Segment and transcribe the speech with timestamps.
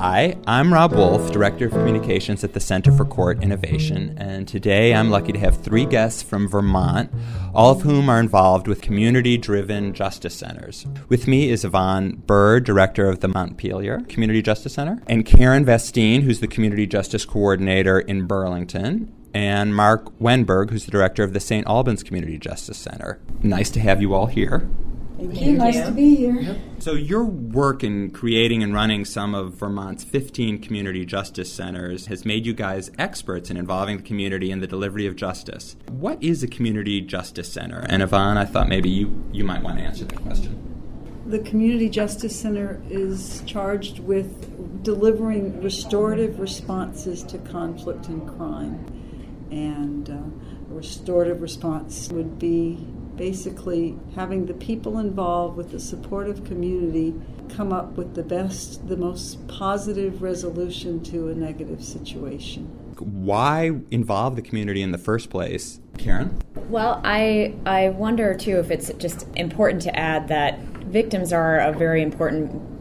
[0.00, 4.94] Hi, I'm Rob Wolf, Director of Communications at the Center for Court Innovation, and today
[4.94, 7.12] I'm lucky to have three guests from Vermont,
[7.54, 10.86] all of whom are involved with community driven justice centers.
[11.10, 16.22] With me is Yvonne Byrd, Director of the Montpelier Community Justice Center, and Karen Vastine,
[16.22, 21.40] who's the Community Justice Coordinator in Burlington, and Mark Wennberg, who's the Director of the
[21.40, 21.66] St.
[21.66, 23.20] Albans Community Justice Center.
[23.42, 24.66] Nice to have you all here.
[25.20, 25.52] Thank you.
[25.52, 26.56] Nice to be here.
[26.78, 32.24] So, your work in creating and running some of Vermont's 15 community justice centers has
[32.24, 35.76] made you guys experts in involving the community in the delivery of justice.
[35.90, 37.84] What is a community justice center?
[37.90, 40.66] And Yvonne, I thought maybe you, you might want to answer that question.
[41.26, 48.86] The Community Justice Center is charged with delivering restorative responses to conflict and crime.
[49.50, 52.84] And uh, a restorative response would be
[53.20, 57.14] basically having the people involved with the supportive community
[57.54, 62.64] come up with the best, the most positive resolution to a negative situation.
[62.98, 65.80] Why involve the community in the first place?
[65.98, 66.40] Karen?
[66.70, 71.72] Well, I, I wonder too if it's just important to add that victims are a
[71.72, 72.79] very important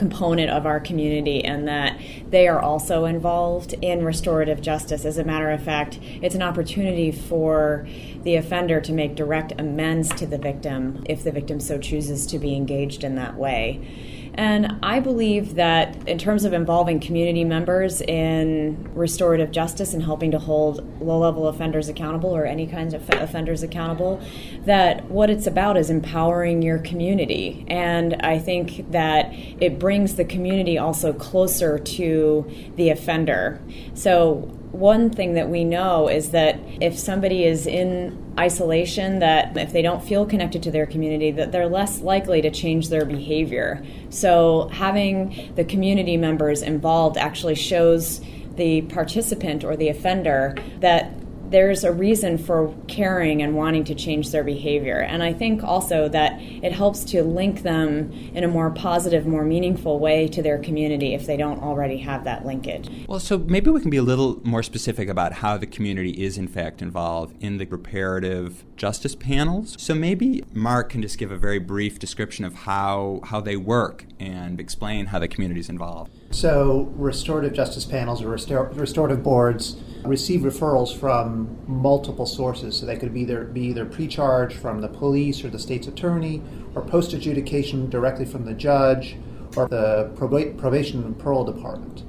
[0.00, 5.04] component of our community and that they are also involved in restorative justice.
[5.04, 7.86] As a matter of fact, it's an opportunity for
[8.22, 12.38] the offender to make direct amends to the victim if the victim so chooses to
[12.38, 14.19] be engaged in that way.
[14.34, 20.30] And I believe that in terms of involving community members in restorative justice and helping
[20.30, 24.20] to hold low level offenders accountable or any kinds of offenders accountable,
[24.64, 27.64] that what it's about is empowering your community.
[27.68, 33.60] And I think that it brings the community also closer to the offender.
[33.94, 39.72] So one thing that we know is that if somebody is in isolation that if
[39.72, 43.84] they don't feel connected to their community that they're less likely to change their behavior.
[44.08, 48.20] So having the community members involved actually shows
[48.56, 51.12] the participant or the offender that
[51.50, 55.00] there's a reason for caring and wanting to change their behavior.
[55.00, 59.44] And I think also that it helps to link them in a more positive, more
[59.44, 62.88] meaningful way to their community if they don't already have that linkage.
[63.08, 66.38] Well, so maybe we can be a little more specific about how the community is,
[66.38, 69.74] in fact, involved in the reparative justice panels.
[69.78, 74.06] So maybe Mark can just give a very brief description of how, how they work
[74.20, 76.12] and explain how the community is involved.
[76.32, 82.76] So, restorative justice panels or restor- restorative boards receive referrals from multiple sources.
[82.76, 86.42] So they could be either be either pre-charge from the police or the state's attorney,
[86.74, 89.16] or post adjudication directly from the judge,
[89.56, 92.04] or the prob- probation and parole department.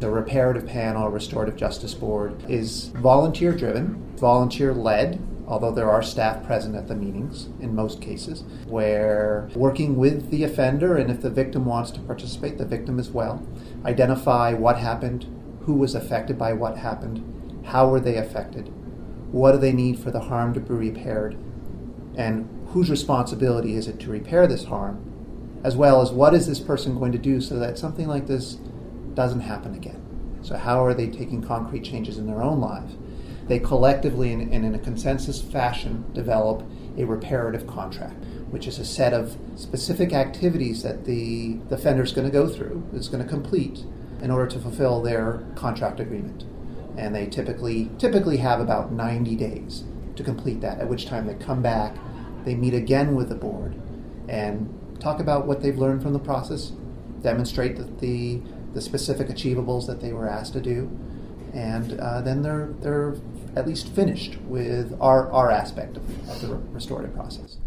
[0.00, 6.46] The reparative panel, restorative justice board, is volunteer driven, volunteer led, although there are staff
[6.46, 11.28] present at the meetings in most cases, where working with the offender and if the
[11.28, 13.46] victim wants to participate, the victim as well,
[13.84, 15.26] identify what happened,
[15.70, 18.66] who was affected by what happened, how were they affected,
[19.30, 21.38] what do they need for the harm to be repaired,
[22.16, 25.00] and whose responsibility is it to repair this harm,
[25.62, 28.54] as well as what is this person going to do so that something like this
[29.14, 30.02] doesn't happen again.
[30.42, 32.96] So, how are they taking concrete changes in their own lives?
[33.46, 36.62] they collectively and, in a consensus fashion develop
[36.96, 42.12] a reparative contract, which is a set of specific activities that the, the offender is
[42.12, 43.84] going to go through, is going to complete
[44.22, 46.44] in order to fulfill their contract agreement.
[46.96, 49.84] And they typically typically have about 90 days
[50.16, 51.96] to complete that, at which time they come back,
[52.44, 53.80] they meet again with the board,
[54.28, 54.68] and
[55.00, 56.72] talk about what they've learned from the process,
[57.22, 58.40] demonstrate the,
[58.74, 60.90] the specific achievables that they were asked to do,
[61.54, 63.16] and uh, then they're they're
[63.56, 67.58] at least finished with our, our aspect of, of the restorative process.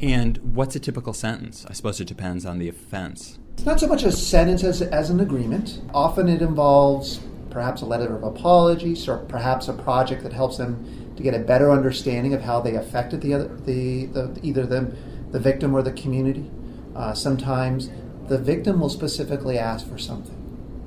[0.00, 1.66] And what's a typical sentence?
[1.68, 3.38] I suppose it depends on the offense.
[3.54, 5.80] It's not so much a sentence as, as an agreement.
[5.94, 7.20] Often it involves
[7.50, 11.38] perhaps a letter of apology, or perhaps a project that helps them to get a
[11.38, 14.96] better understanding of how they affected the other, the, the either them,
[15.30, 16.50] the victim or the community.
[16.96, 17.90] Uh, sometimes
[18.28, 20.38] the victim will specifically ask for something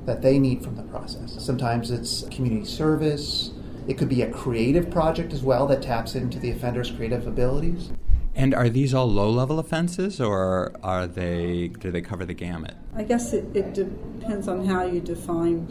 [0.05, 1.35] that they need from the process.
[1.43, 3.51] Sometimes it's community service,
[3.87, 7.91] it could be a creative project as well that taps into the offender's creative abilities.
[8.35, 12.75] And are these all low-level offenses, or are they do they cover the gamut?
[12.93, 15.65] I guess it, it depends on how you define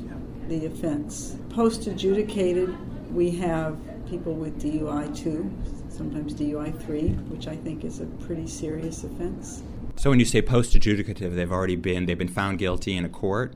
[0.49, 1.37] the offense.
[1.51, 2.75] Post-adjudicated,
[3.15, 3.77] we have
[4.09, 5.51] people with DUI two,
[5.91, 9.63] sometimes DUI three, which I think is a pretty serious offense.
[9.97, 13.55] So when you say post-adjudicative, they've already been they've been found guilty in a court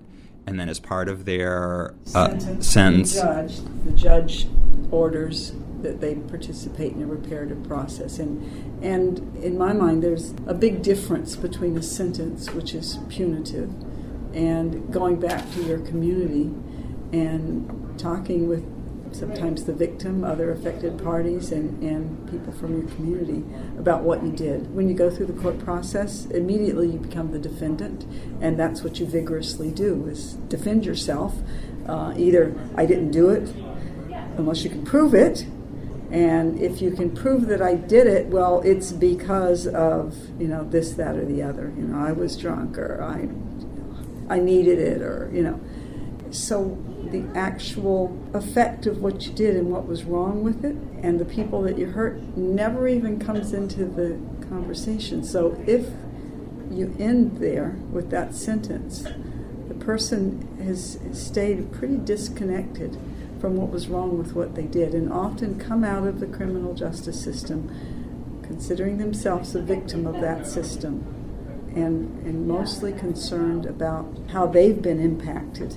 [0.48, 4.46] and then as part of their uh, sentence, sentence the, judge, the judge
[4.90, 5.52] orders
[5.82, 8.18] that they participate in a reparative process.
[8.18, 13.70] And, and in my mind, there's a big difference between a sentence, which is punitive,
[14.34, 16.50] and going back to your community
[17.12, 18.64] and talking with
[19.14, 23.42] sometimes the victim, other affected parties, and, and people from your community
[23.78, 24.74] about what you did.
[24.74, 28.04] When you go through the court process, immediately you become the defendant,
[28.40, 31.34] and that's what you vigorously do is defend yourself.
[31.86, 33.48] Uh, either I didn't do it,
[34.36, 35.46] unless you can prove it,
[36.10, 40.64] and if you can prove that I did it, well, it's because of you know
[40.64, 41.72] this, that, or the other.
[41.76, 43.28] You know, I was drunk, or I,
[44.34, 45.60] I needed it, or you know.
[46.30, 46.78] So
[47.10, 51.24] the actual effect of what you did and what was wrong with it, and the
[51.24, 54.18] people that you hurt, never even comes into the
[54.48, 55.22] conversation.
[55.22, 55.88] So if
[56.70, 59.04] you end there with that sentence,
[59.68, 62.98] the person has stayed pretty disconnected
[63.40, 66.74] from what was wrong with what they did and often come out of the criminal
[66.74, 67.68] justice system
[68.42, 71.04] considering themselves a victim of that system
[71.76, 75.76] and, and mostly concerned about how they've been impacted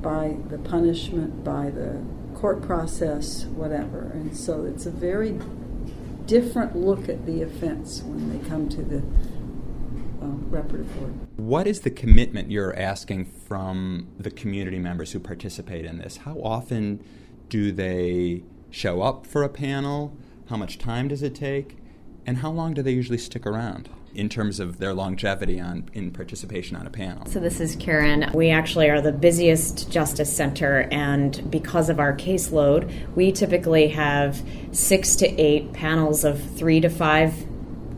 [0.00, 2.00] by the punishment, by the
[2.34, 4.10] court process, whatever.
[4.14, 5.38] And so it's a very
[6.26, 9.02] different look at the offense when they come to the
[10.22, 11.12] um, reparative board.
[11.36, 16.18] What is the commitment you're asking from the community members who participate in this?
[16.18, 17.04] How often
[17.48, 20.16] do they show up for a panel?
[20.48, 21.76] How much time does it take?
[22.26, 23.88] And how long do they usually stick around?
[24.14, 27.24] in terms of their longevity on in participation on a panel.
[27.26, 28.30] So this is Karen.
[28.34, 34.42] We actually are the busiest justice center and because of our caseload, we typically have
[34.72, 37.51] 6 to 8 panels of 3 to 5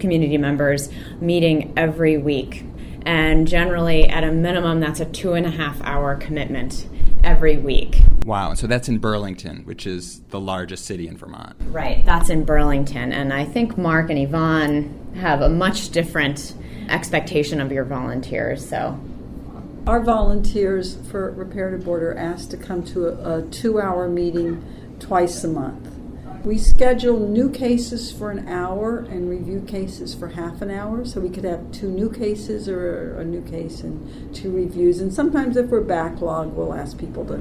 [0.05, 2.62] community members meeting every week.
[3.06, 6.87] And generally, at a minimum, that's a two and a half hour commitment
[7.23, 8.01] every week.
[8.27, 8.53] Wow.
[8.53, 11.56] So that's in Burlington, which is the largest city in Vermont.
[11.69, 12.05] Right.
[12.05, 13.12] That's in Burlington.
[13.15, 16.55] And I think Mark and Yvonne have a much different
[16.91, 18.69] expectation of your volunteers.
[18.69, 19.00] So.
[19.87, 24.62] Our volunteers for Reparative Board are asked to come to a, a two hour meeting
[24.99, 25.94] twice a month.
[26.44, 31.19] We schedule new cases for an hour and review cases for half an hour, so
[31.19, 35.00] we could have two new cases or a new case and two reviews.
[35.00, 37.38] And sometimes, if we're backlogged, we'll ask people to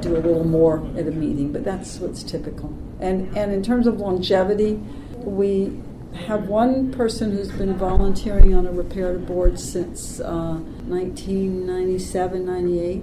[0.00, 2.72] do a little more at a meeting, but that's what's typical.
[3.00, 4.74] And and in terms of longevity,
[5.18, 5.80] we
[6.14, 13.02] have one person who's been volunteering on a reparative board since uh, 1997, 98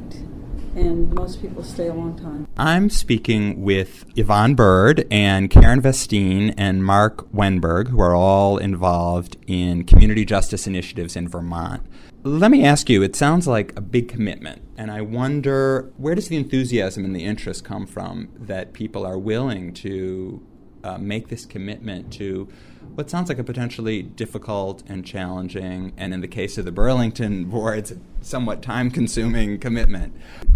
[0.80, 2.48] and most people stay a long time.
[2.58, 9.38] I'm speaking with Yvonne Byrd and Karen Vastine and Mark Wennberg, who are all involved
[9.48, 11.86] in community justice initiatives in Vermont.
[12.24, 16.28] Let me ask you, it sounds like a big commitment, and I wonder where does
[16.28, 20.46] the enthusiasm and the interest come from that people are willing to
[20.84, 22.48] uh, make this commitment to
[22.96, 27.46] what sounds like a potentially difficult and challenging, and in the case of the Burlington
[27.46, 30.14] boards, somewhat time-consuming commitment.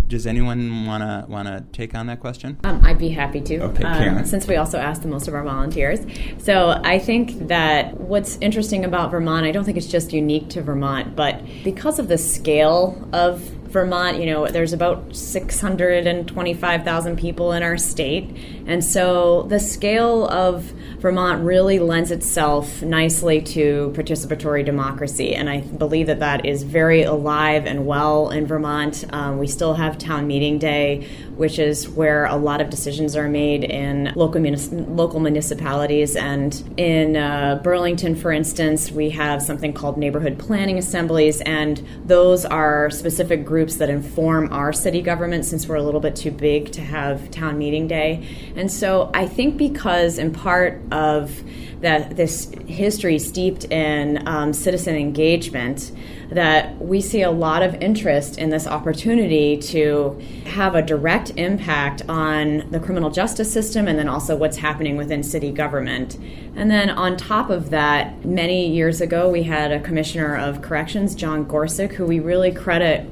[0.08, 2.60] Does anyone want to want to take on that question?
[2.66, 3.62] Um, I'd be happy to.
[3.62, 6.00] Okay, um, since we also asked the most of our volunteers,
[6.38, 10.62] so I think that what's interesting about Vermont, I don't think it's just unique to
[10.62, 13.42] Vermont, but because of the scale of
[13.74, 18.30] Vermont, you know, there's about 625,000 people in our state.
[18.66, 20.64] And so the scale of
[21.00, 25.36] Vermont really lends itself nicely to participatory democracy.
[25.36, 29.04] And I believe that that is very alive and well in Vermont.
[29.12, 33.28] Um, we still have town meeting day, which is where a lot of decisions are
[33.28, 36.16] made in local, munis- local municipalities.
[36.16, 42.46] And in uh, Burlington, for instance, we have something called neighborhood planning assemblies, and those
[42.46, 46.72] are specific groups that inform our city government since we're a little bit too big
[46.72, 48.26] to have town meeting day.
[48.56, 51.44] And so I think because, in part, of
[51.82, 55.92] that this history steeped in um, citizen engagement
[56.30, 62.02] that we see a lot of interest in this opportunity to have a direct impact
[62.08, 66.18] on the criminal justice system and then also what's happening within city government.
[66.56, 71.14] And then on top of that, many years ago, we had a commissioner of corrections,
[71.14, 73.10] John Gorczyk, who we really credit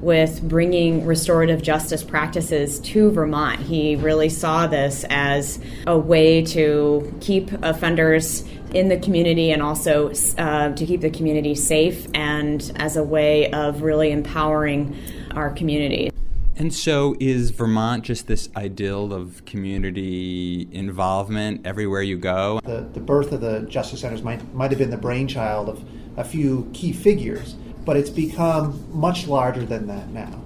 [0.00, 3.60] with bringing restorative justice practices to Vermont.
[3.60, 10.10] He really saw this as a way to keep offenders in the community and also
[10.38, 14.96] uh, to keep the community safe and as a way of really empowering
[15.32, 16.10] our community.
[16.56, 22.60] And so, is Vermont just this ideal of community involvement everywhere you go?
[22.64, 25.82] The, the birth of the Justice Centers might, might have been the brainchild of
[26.18, 30.42] a few key figures but it's become much larger than that now.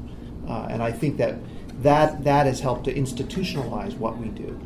[0.48, 1.36] Uh, and I think that,
[1.82, 4.60] that that has helped to institutionalize what we do.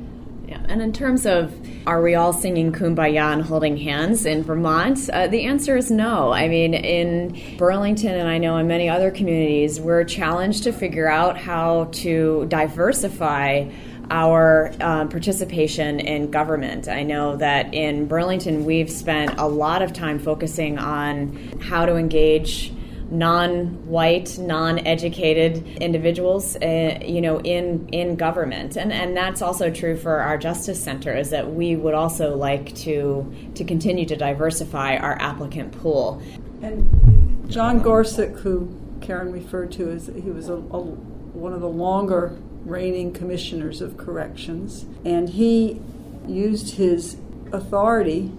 [0.48, 1.54] Yeah, and in terms of
[1.86, 6.32] are we all singing kumbaya and holding hands in Vermont, uh, the answer is no.
[6.32, 11.06] I mean, in Burlington and I know in many other communities, we're challenged to figure
[11.06, 13.70] out how to diversify
[14.10, 16.88] our um, participation in government.
[16.88, 21.96] I know that in Burlington, we've spent a lot of time focusing on how to
[21.96, 22.72] engage
[23.10, 30.20] non-white, non-educated individuals, uh, you know, in in government, and and that's also true for
[30.20, 31.16] our Justice Center.
[31.16, 36.22] Is that we would also like to to continue to diversify our applicant pool.
[36.62, 38.68] And John Gorczyk, who
[39.00, 43.96] Karen referred to as he was a, a, one of the longer reigning commissioners of
[43.96, 45.80] corrections, and he
[46.26, 47.16] used his
[47.52, 48.32] authority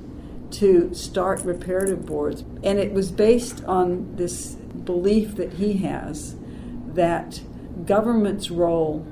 [0.51, 2.43] to start reparative boards.
[2.63, 6.35] And it was based on this belief that he has
[6.93, 7.41] that
[7.85, 9.05] government's role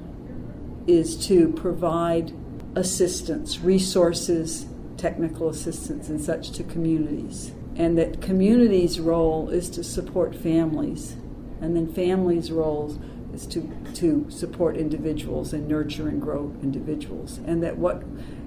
[0.88, 2.34] is to provide
[2.76, 7.52] assistance, resources, technical assistance, and such to communities.
[7.76, 11.16] And that communities' role is to support families,
[11.62, 13.00] and then families' role
[13.34, 13.62] is to,
[13.96, 17.40] to support individuals and nurture and grow individuals.
[17.46, 18.04] And that what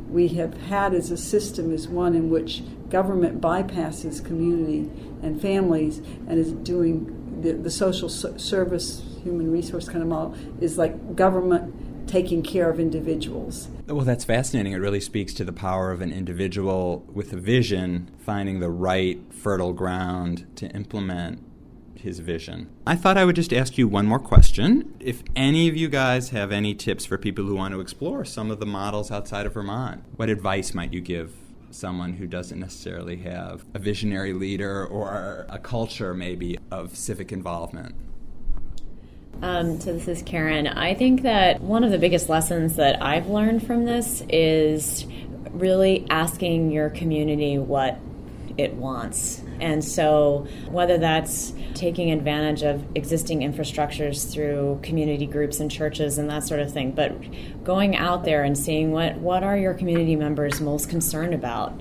[0.09, 4.91] we have had as a system is one in which government bypasses community
[5.23, 10.79] and families and is doing the, the social service human resource kind of model is
[10.79, 13.69] like government taking care of individuals.
[13.87, 14.73] Well, that's fascinating.
[14.73, 19.21] It really speaks to the power of an individual with a vision finding the right
[19.33, 21.41] fertile ground to implement
[22.01, 22.69] his vision.
[22.87, 24.95] I thought I would just ask you one more question.
[25.01, 28.51] If any of you guys have any tips for people who want to explore some
[28.51, 31.33] of the models outside of Vermont, what advice might you give
[31.71, 37.95] someone who doesn't necessarily have a visionary leader or a culture, maybe, of civic involvement?
[39.43, 40.67] Um, so, this is Karen.
[40.67, 45.07] I think that one of the biggest lessons that I've learned from this is
[45.53, 47.99] really asking your community what
[48.59, 49.43] it wants.
[49.61, 56.29] And so, whether that's taking advantage of existing infrastructures through community groups and churches and
[56.31, 57.15] that sort of thing, but
[57.65, 61.81] going out there and seeing what, what are your community members most concerned about.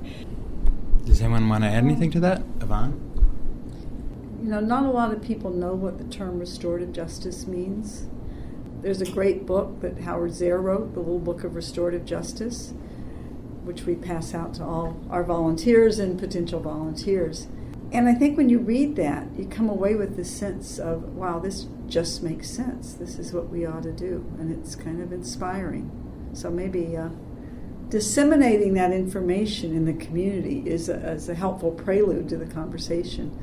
[1.05, 2.41] Does anyone want to add anything to that?
[2.62, 3.05] Yvonne?
[4.43, 8.07] You know, not a lot of people know what the term restorative justice means.
[8.81, 12.74] There's a great book that Howard Zehr wrote, The Little Book of Restorative Justice
[13.69, 17.48] which we pass out to all our volunteers and potential volunteers.
[17.91, 21.39] And I think when you read that, you come away with this sense of, wow,
[21.39, 22.93] this just makes sense.
[22.93, 24.31] This is what we ought to do.
[24.39, 25.89] And it's kind of inspiring.
[26.34, 27.10] So maybe uh,
[27.89, 33.36] disseminating that information in the community is a, is a helpful prelude to the conversation.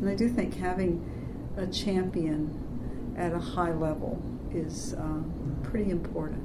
[0.00, 1.02] And I do think having
[1.56, 5.22] a champion at a high level is uh,
[5.64, 6.44] pretty important.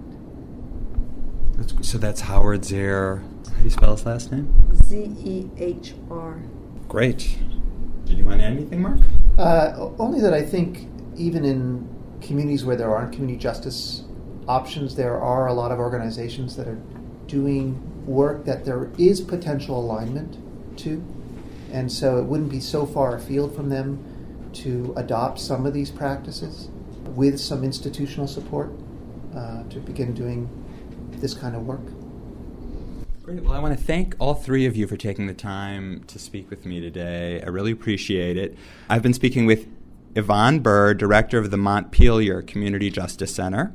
[1.56, 3.22] That's, so that's Howard Zehr.
[3.48, 4.52] How do you spell his last name?
[4.74, 6.42] Z E H R.
[6.88, 7.38] Great.
[8.06, 9.00] Did you want to add anything, Mark?
[9.38, 11.90] Uh, only that I think even in
[12.22, 14.04] communities where there aren't community justice
[14.48, 16.80] options, there are a lot of organizations that are
[17.28, 20.38] doing work that there is potential alignment
[20.80, 21.04] to.
[21.72, 25.90] And so it wouldn't be so far afield from them to adopt some of these
[25.90, 26.70] practices
[27.16, 28.72] with some institutional support
[29.36, 30.50] uh, to begin doing
[31.14, 31.82] this kind of work.
[33.24, 33.42] Great.
[33.42, 36.50] Well, I want to thank all three of you for taking the time to speak
[36.50, 37.42] with me today.
[37.42, 38.58] I really appreciate it.
[38.90, 39.66] I've been speaking with
[40.14, 43.74] Yvonne Byrd, Director of the Montpelier Community Justice Center,